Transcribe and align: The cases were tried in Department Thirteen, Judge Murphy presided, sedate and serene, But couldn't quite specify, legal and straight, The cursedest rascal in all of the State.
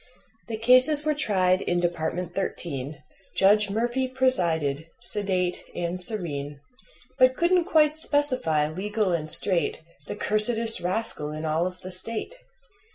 The 0.47 0.57
cases 0.57 1.05
were 1.05 1.13
tried 1.13 1.61
in 1.61 1.79
Department 1.79 2.33
Thirteen, 2.33 3.03
Judge 3.35 3.69
Murphy 3.69 4.07
presided, 4.07 4.87
sedate 4.99 5.63
and 5.75 6.01
serene, 6.01 6.59
But 7.19 7.37
couldn't 7.37 7.65
quite 7.65 7.99
specify, 7.99 8.67
legal 8.67 9.11
and 9.13 9.29
straight, 9.29 9.79
The 10.07 10.15
cursedest 10.15 10.81
rascal 10.81 11.31
in 11.31 11.45
all 11.45 11.67
of 11.67 11.81
the 11.81 11.91
State. 11.91 12.33